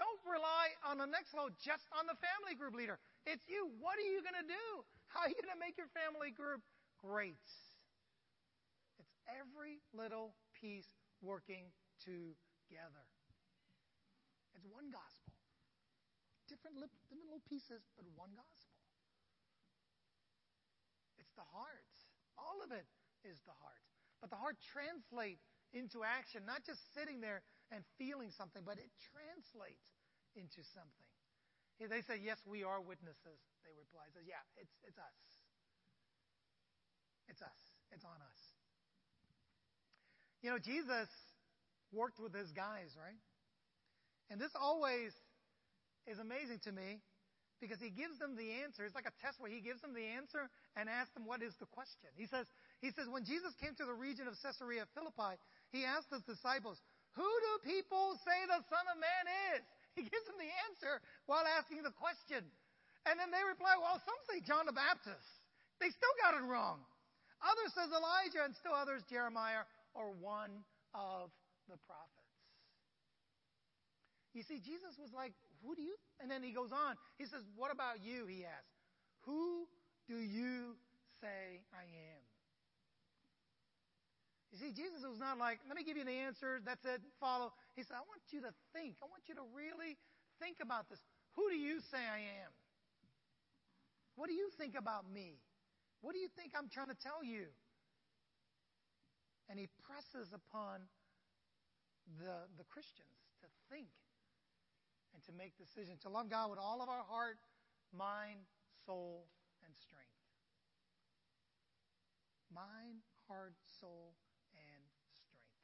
[0.00, 2.98] don't rely on the next level just on the family group leader.
[3.28, 3.70] It's you.
[3.78, 4.66] What are you going to do?
[5.12, 6.64] How are you going to make your family group
[6.98, 7.44] great?
[8.98, 10.88] It's every little piece
[11.22, 11.70] working
[12.02, 13.04] together.
[14.54, 15.34] It's one gospel.
[16.46, 18.78] Different, little pieces, but one gospel.
[21.18, 21.92] It's the heart.
[22.38, 22.86] All of it
[23.26, 23.82] is the heart.
[24.20, 27.42] But the heart translates into action, not just sitting there
[27.74, 29.88] and feeling something, but it translates
[30.38, 31.10] into something.
[31.82, 33.40] They say, Yes, we are witnesses.
[33.66, 35.20] They reply, says, Yeah, it's, it's us.
[37.26, 37.60] It's us.
[37.90, 38.40] It's on us.
[40.44, 41.08] You know, Jesus
[41.90, 43.18] worked with his guys, right?
[44.30, 45.12] And this always
[46.06, 47.00] is amazing to me
[47.60, 48.84] because he gives them the answer.
[48.84, 51.56] It's like a test where he gives them the answer and asks them what is
[51.56, 52.12] the question.
[52.16, 52.44] He says,
[52.84, 55.40] he says, when Jesus came to the region of Caesarea Philippi,
[55.72, 56.76] he asked his disciples,
[57.16, 59.64] Who do people say the Son of Man is?
[59.94, 60.98] He gives them the answer
[61.30, 62.42] while asking the question.
[63.06, 65.22] And then they reply, Well, some say John the Baptist.
[65.78, 66.82] They still got it wrong.
[67.38, 69.62] Others says Elijah, and still others Jeremiah
[69.94, 70.50] or one
[70.98, 71.30] of
[71.70, 72.13] the prophets.
[74.34, 75.94] You see, Jesus was like, Who do you?
[76.18, 76.98] And then he goes on.
[77.16, 78.26] He says, What about you?
[78.26, 78.74] He asks,
[79.24, 79.70] Who
[80.10, 80.74] do you
[81.22, 82.22] say I am?
[84.50, 86.58] You see, Jesus was not like, Let me give you the answer.
[86.66, 87.00] That's it.
[87.22, 87.54] Follow.
[87.78, 88.98] He said, I want you to think.
[88.98, 89.96] I want you to really
[90.42, 90.98] think about this.
[91.38, 92.50] Who do you say I am?
[94.18, 95.38] What do you think about me?
[96.02, 97.46] What do you think I'm trying to tell you?
[99.48, 100.86] And he presses upon
[102.18, 103.88] the, the Christians to think
[105.14, 107.38] and to make decisions, to love God with all of our heart,
[107.94, 108.42] mind,
[108.84, 109.24] soul,
[109.62, 110.18] and strength.
[112.50, 112.98] Mind,
[113.30, 114.14] heart, soul,
[114.58, 114.82] and
[115.14, 115.54] strength.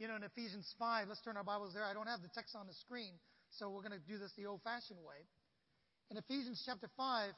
[0.00, 1.84] You know, in Ephesians 5, let's turn our Bibles there.
[1.84, 3.12] I don't have the text on the screen,
[3.52, 5.28] so we're going to do this the old fashioned way.
[6.10, 7.32] In Ephesians chapter 5,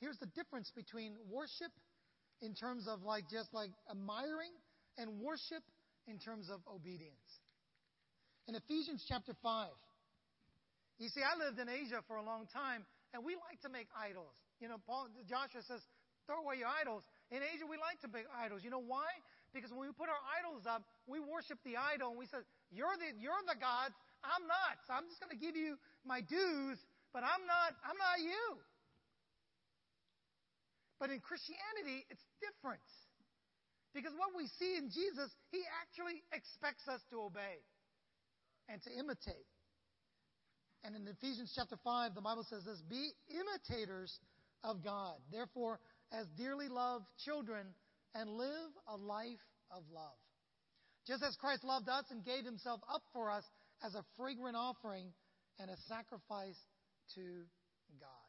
[0.00, 1.72] here's the difference between worship
[2.42, 4.54] in terms of like just like admiring
[4.98, 5.62] and worship
[6.06, 7.42] in terms of obedience.
[8.48, 9.68] In Ephesians chapter 5,
[10.96, 13.92] you see, I lived in Asia for a long time, and we like to make
[13.92, 14.32] idols.
[14.56, 15.84] You know, Paul, Joshua says,
[16.24, 17.04] throw away your idols.
[17.28, 18.64] In Asia, we like to make idols.
[18.64, 19.12] You know why?
[19.52, 22.40] Because when we put our idols up, we worship the idol, and we say,
[22.72, 23.96] "You're the you're the gods.
[24.20, 24.80] I'm not.
[24.84, 26.76] So I'm just going to give you my dues,
[27.16, 27.76] but I'm not.
[27.80, 28.44] I'm not you."
[31.00, 32.84] But in Christianity, it's different.
[33.96, 37.64] Because what we see in Jesus, he actually expects us to obey
[38.68, 39.46] and to imitate.
[40.84, 44.18] And in Ephesians chapter 5, the Bible says this Be imitators
[44.62, 45.16] of God.
[45.32, 45.80] Therefore,
[46.12, 47.66] as dearly loved children
[48.14, 50.16] and live a life of love.
[51.06, 53.44] Just as Christ loved us and gave himself up for us
[53.82, 55.06] as a fragrant offering
[55.58, 56.58] and a sacrifice
[57.14, 57.20] to
[57.98, 58.28] God.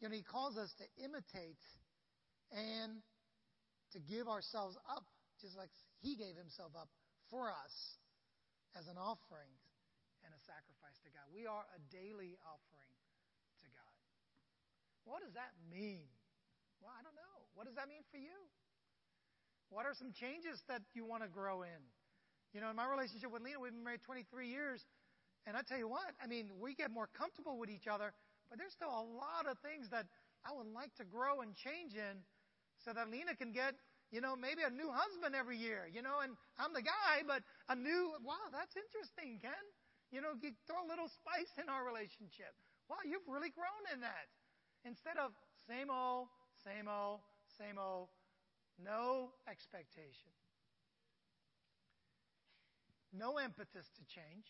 [0.00, 1.56] You know, he calls us to imitate
[2.52, 3.00] and
[3.92, 5.04] to give ourselves up,
[5.40, 5.70] just like
[6.00, 6.88] he gave himself up
[7.30, 7.98] for us
[8.74, 9.50] as an offering
[10.24, 11.26] and a sacrifice to God.
[11.30, 12.92] We are a daily offering
[13.62, 13.96] to God.
[15.04, 16.08] what does that mean?
[16.80, 17.36] Well, I don't know.
[17.54, 18.48] What does that mean for you?
[19.70, 21.82] What are some changes that you want to grow in?
[22.52, 24.86] You know, in my relationship with Lena, we've been married 23 years.
[25.46, 28.14] And I tell you what, I mean, we get more comfortable with each other,
[28.48, 30.06] but there's still a lot of things that
[30.44, 32.24] I would like to grow and change in
[32.80, 33.74] so that Lena can get,
[34.14, 37.42] you know, maybe a new husband every year, you know, and I'm the guy, but
[37.66, 39.58] a new, wow, that's interesting, Ken.
[40.14, 42.54] You know, throw a little spice in our relationship.
[42.86, 44.30] Wow, you've really grown in that.
[44.86, 45.34] Instead of
[45.66, 46.30] same old,
[46.62, 47.26] same old,
[47.58, 48.14] same old,
[48.78, 50.30] no expectation,
[53.10, 54.46] no impetus to change.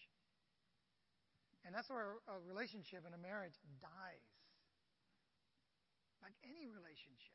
[1.64, 4.28] And that's where a relationship and a marriage dies.
[6.20, 7.33] Like any relationship.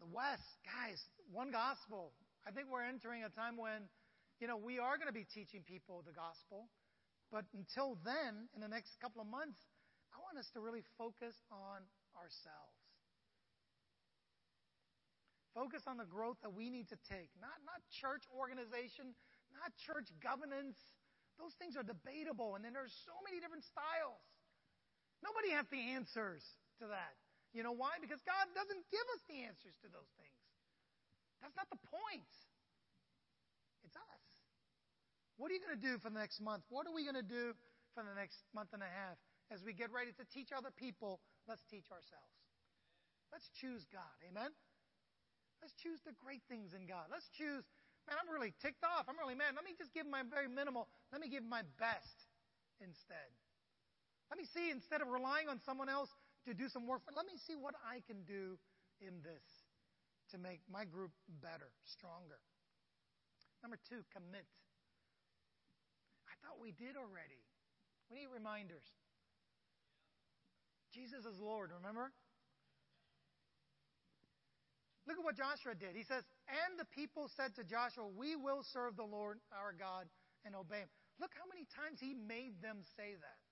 [0.00, 1.00] The West, guys,
[1.32, 2.12] one gospel.
[2.46, 3.88] I think we're entering a time when,
[4.40, 6.68] you know, we are going to be teaching people the gospel.
[7.32, 9.58] But until then, in the next couple of months,
[10.14, 11.82] I want us to really focus on
[12.14, 12.78] ourselves.
[15.56, 19.16] Focus on the growth that we need to take, not, not church organization,
[19.56, 20.76] not church governance.
[21.40, 24.20] Those things are debatable, and then there's so many different styles.
[25.24, 26.44] Nobody has the answers
[26.80, 27.16] to that.
[27.56, 27.96] You know why?
[28.04, 30.40] Because God doesn't give us the answers to those things.
[31.40, 32.32] That's not the point.
[33.80, 34.24] It's us.
[35.40, 36.68] What are you going to do for the next month?
[36.68, 37.56] What are we going to do
[37.96, 39.16] for the next month and a half?
[39.50, 42.34] as we get ready to teach other people, let's teach ourselves.
[43.30, 44.16] Let's choose God.
[44.26, 44.50] Amen?
[45.62, 47.10] Let's choose the great things in God.
[47.10, 47.62] Let's choose,
[48.06, 49.06] man, I'm really ticked off.
[49.06, 49.54] I'm really mad.
[49.54, 52.26] Let me just give my very minimal, let me give my best
[52.82, 53.30] instead.
[54.30, 56.10] Let me see, instead of relying on someone else
[56.46, 58.58] to do some work, let me see what I can do
[59.02, 59.44] in this
[60.30, 61.10] to make my group
[61.42, 62.38] better, stronger.
[63.62, 64.46] Number two, commit.
[66.26, 67.42] I thought we did already.
[68.10, 68.86] We need reminders.
[70.94, 72.14] Jesus is Lord, remember?
[75.06, 75.94] Look at what Joshua did.
[75.94, 80.06] He says, And the people said to Joshua, We will serve the Lord our God
[80.44, 80.90] and obey him.
[81.20, 83.45] Look how many times he made them say that.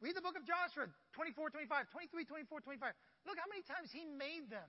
[0.00, 2.92] Read the book of Joshua 24, 25, 23, 24, 25.
[3.24, 4.68] Look how many times he made them.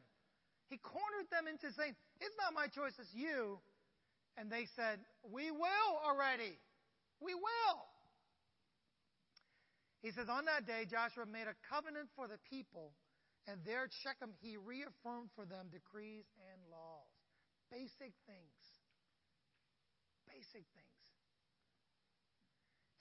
[0.72, 3.60] He cornered them into saying, It's not my choice, it's you.
[4.40, 6.56] And they said, We will already.
[7.20, 7.80] We will.
[10.00, 12.96] He says, On that day, Joshua made a covenant for the people,
[13.48, 17.12] and there at Shechem, he reaffirmed for them decrees and laws.
[17.72, 18.60] Basic things.
[20.28, 20.87] Basic things.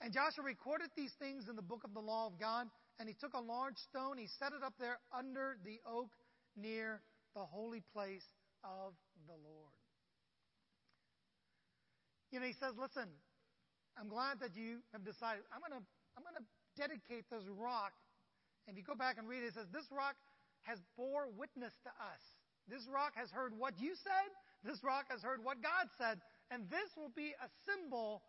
[0.01, 2.67] And Joshua recorded these things in the book of the law of God,
[2.99, 6.09] and he took a large stone, he set it up there under the oak
[6.55, 7.01] near
[7.33, 8.25] the holy place
[8.63, 8.93] of
[9.25, 9.73] the Lord.
[12.31, 13.09] You know, he says, Listen,
[13.97, 15.85] I'm glad that you have decided, I'm going to
[16.17, 17.93] I'm to dedicate this rock.
[18.65, 20.17] And if you go back and read it, it says, This rock
[20.65, 22.21] has bore witness to us.
[22.67, 24.29] This rock has heard what you said.
[24.65, 26.19] This rock has heard what God said.
[26.51, 28.21] And this will be a symbol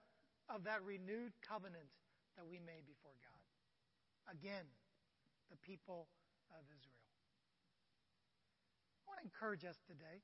[0.48, 1.92] of that renewed covenant
[2.36, 3.40] that we made before God.
[4.32, 4.64] Again,
[5.50, 6.08] the people
[6.52, 7.04] of Israel.
[9.04, 10.20] I want to encourage us today.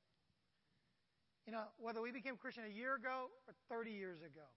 [1.47, 4.49] You know, whether we became Christian a year ago or 30 years ago,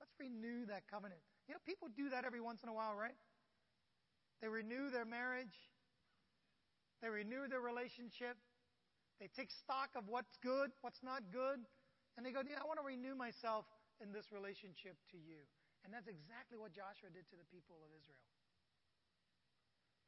[0.00, 1.20] let's renew that covenant.
[1.48, 3.16] You know, people do that every once in a while, right?
[4.40, 5.52] They renew their marriage,
[7.02, 8.36] they renew their relationship,
[9.20, 11.60] they take stock of what's good, what's not good,
[12.16, 13.66] and they go, Yeah, I want to renew myself
[14.00, 15.44] in this relationship to you.
[15.84, 18.24] And that's exactly what Joshua did to the people of Israel.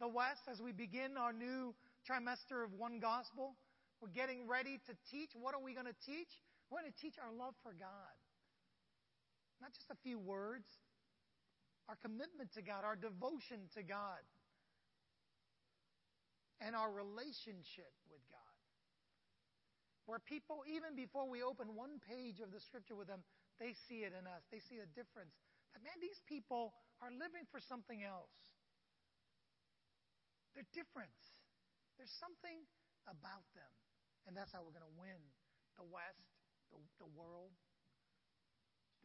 [0.01, 1.73] The West, as we begin our new
[2.05, 3.55] trimester of one gospel,
[4.01, 5.31] we're getting ready to teach.
[5.39, 6.43] What are we going to teach?
[6.69, 8.17] We're going to teach our love for God.
[9.63, 10.67] Not just a few words,
[11.89, 14.27] our commitment to God, our devotion to God,
[16.59, 18.41] and our relationship with God.
[20.07, 23.23] Where people, even before we open one page of the scripture with them,
[23.63, 24.43] they see it in us.
[24.51, 25.31] They see a difference.
[25.71, 28.35] That, man, these people are living for something else.
[30.59, 31.15] They're different.
[31.95, 32.67] There's something
[33.07, 33.71] about them.
[34.27, 35.23] And that's how we're going to win
[35.79, 36.27] the West,
[36.75, 37.55] the, the world.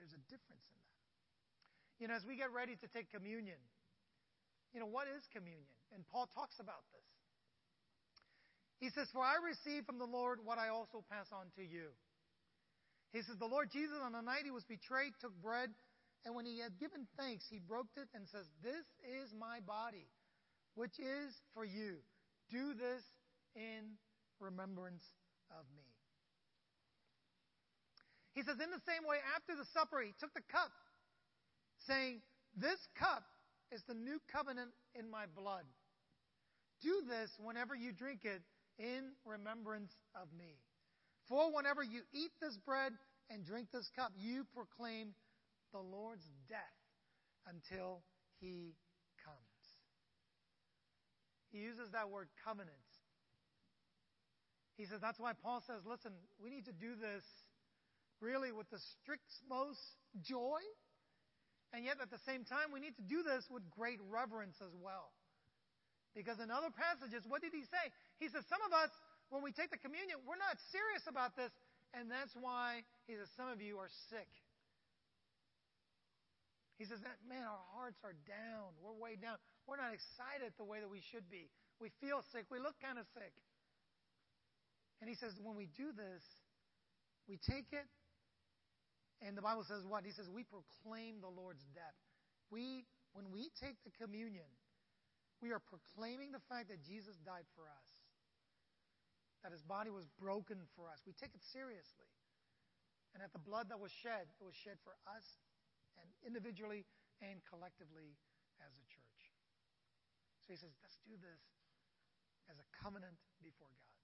[0.02, 1.06] There's a difference in that.
[2.02, 3.62] You know, as we get ready to take communion,
[4.74, 5.78] you know, what is communion?
[5.94, 7.10] And Paul talks about this.
[8.78, 11.94] He says, For I received from the Lord what I also pass on to you.
[13.14, 15.70] He says, The Lord Jesus, on the night he was betrayed, took bread,
[16.26, 20.08] and when he had given thanks, he broke it and says, This is my body,
[20.76, 21.98] which is for you.
[22.52, 23.04] Do this
[23.56, 23.98] in
[24.40, 25.04] remembrance
[25.52, 25.84] of me.
[28.34, 30.70] He says, in the same way, after the supper, he took the cup,
[31.88, 32.22] saying,
[32.56, 33.24] This cup
[33.72, 35.66] is the new covenant in my blood.
[36.82, 38.42] Do this whenever you drink it
[38.78, 40.62] in remembrance of me.
[41.30, 42.94] For whenever you eat this bread
[43.30, 45.14] and drink this cup, you proclaim
[45.74, 46.60] the Lord's death
[47.48, 48.02] until
[48.40, 48.76] he
[49.24, 49.38] comes.
[51.52, 52.88] He uses that word covenant
[54.78, 57.26] he says that's why Paul says, listen, we need to do this
[58.22, 59.82] really with the strictest most
[60.22, 60.62] joy,
[61.74, 64.74] and yet at the same time, we need to do this with great reverence as
[64.78, 65.10] well.
[66.14, 67.86] Because in other passages, what did he say?
[68.22, 68.94] He says, some of us,
[69.30, 71.52] when we take the communion, we're not serious about this,
[71.94, 74.30] and that's why he says, some of you are sick.
[76.78, 78.78] He says that, man, our hearts are down.
[78.78, 79.42] We're way down.
[79.66, 81.50] We're not excited the way that we should be.
[81.82, 82.46] We feel sick.
[82.54, 83.34] We look kind of sick.
[85.02, 86.22] And he says, when we do this,
[87.26, 87.90] we take it,
[89.26, 90.06] and the Bible says what?
[90.06, 91.98] He says, we proclaim the Lord's death.
[92.54, 92.86] We,
[93.18, 94.48] when we take the communion,
[95.42, 97.90] we are proclaiming the fact that Jesus died for us,
[99.44, 101.04] that his body was broken for us.
[101.06, 102.10] We take it seriously.
[103.14, 105.26] And that the blood that was shed, it was shed for us,
[105.98, 106.86] and individually
[107.24, 108.18] and collectively
[108.62, 109.22] as a church.
[110.46, 111.42] So he says, let's do this
[112.52, 113.98] as a covenant before God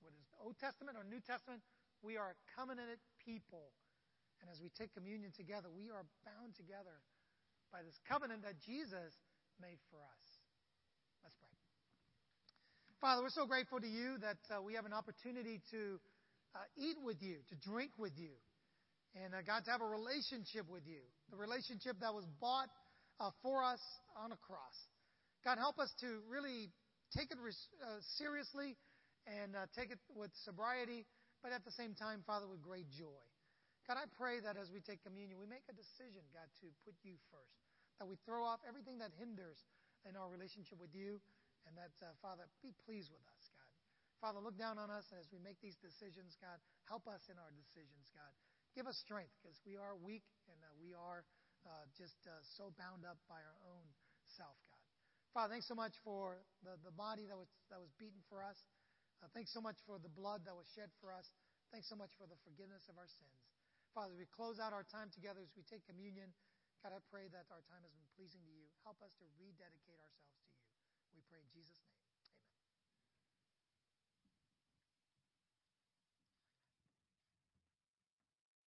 [0.00, 1.62] what is the Old Testament or New Testament,
[2.02, 3.72] we are a covenanted people.
[4.40, 7.04] And as we take communion together, we are bound together
[7.68, 9.20] by this covenant that Jesus
[9.60, 10.26] made for us.
[11.22, 11.59] Let's pray.
[13.00, 15.96] Father, we're so grateful to you that uh, we have an opportunity to
[16.52, 18.36] uh, eat with you, to drink with you,
[19.16, 21.00] and uh, God, to have a relationship with you,
[21.32, 22.68] the relationship that was bought
[23.16, 23.80] uh, for us
[24.20, 24.76] on a cross.
[25.48, 26.68] God, help us to really
[27.16, 28.76] take it res- uh, seriously
[29.24, 31.08] and uh, take it with sobriety,
[31.40, 33.24] but at the same time, Father, with great joy.
[33.88, 36.92] God, I pray that as we take communion, we make a decision, God, to put
[37.00, 37.56] you first.
[37.96, 39.56] That we throw off everything that hinders
[40.04, 41.16] in our relationship with you,
[41.70, 43.70] and that, uh, Father, be pleased with us, God.
[44.18, 46.58] Father, look down on us as we make these decisions, God.
[46.90, 48.34] Help us in our decisions, God.
[48.74, 51.22] Give us strength because we are weak and uh, we are
[51.62, 53.86] uh, just uh, so bound up by our own
[54.34, 54.82] self, God.
[55.30, 58.58] Father, thanks so much for the, the body that was, that was beaten for us.
[59.22, 61.30] Uh, thanks so much for the blood that was shed for us.
[61.70, 63.38] Thanks so much for the forgiveness of our sins.
[63.94, 66.34] Father, we close out our time together as we take communion.
[66.82, 68.66] God, I pray that our time has been pleasing to you.
[68.82, 70.49] Help us to rededicate ourselves to you.
[71.20, 71.89] We pray in Jesus' name.